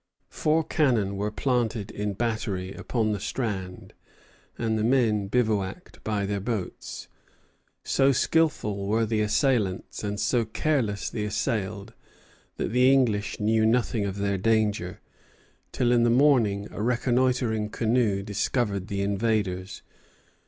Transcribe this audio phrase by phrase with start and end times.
[0.31, 3.93] Four cannon were planted in battery upon the strand,
[4.57, 7.07] and the men bivouacked by their boats.
[7.83, 11.93] So skilful were the assailants and so careless the assailed
[12.57, 15.01] that the English knew nothing of their danger,
[15.71, 19.83] till in the morning, a reconnoitring canoe discovered the invaders.